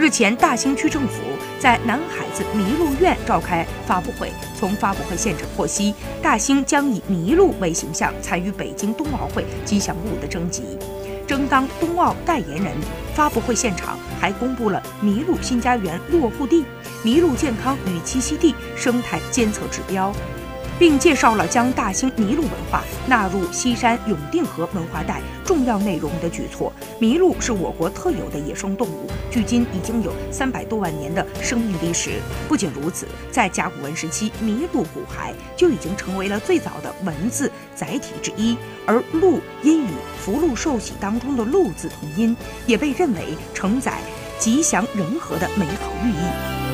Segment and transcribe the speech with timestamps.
[0.00, 1.20] 日前，大兴区政府
[1.58, 4.32] 在南海子麋鹿苑召开发布会。
[4.58, 10.78] 从发布会现场获悉，大兴将以麋鹿为形象参与北京冬奥会吉祥物的征集，
[11.26, 12.72] 争当冬奥代言人。
[13.14, 16.64] 发布会现场还公布了麋鹿新家园落户地、
[17.04, 20.10] 麋鹿健康与栖息地生态监测指标。
[20.80, 26.72] 并介绍了将大兴麋鹿文化纳入西山永定河文化带重要内容的举措。
[26.98, 32.12] 麋鹿是我国特有的野生动物，距今已经有三百多万年的生命历史。
[32.48, 42.34] 不仅如此，在甲骨文时期，麋鹿骨骸就已经成为了最早的文字载体之一，而“鹿”因与福禄寿喜当中的“禄”字同音，
[42.66, 43.98] 也被认为承载
[44.38, 46.69] 吉祥人和的美好寓意。